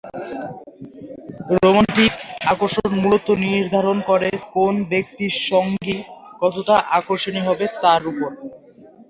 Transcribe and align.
Romantic 1.55 2.13
আকর্ষণ 2.45 2.91
মূলত 2.97 3.27
নির্ধারণ 3.43 3.97
করে 4.09 4.29
কোন 4.53 4.73
ব্যক্তির 4.91 5.33
সঙ্গী 5.49 5.97
কতটা 6.41 6.75
আকর্ষণীয় 6.97 7.53
তার 7.83 8.01
উপর। 8.11 8.29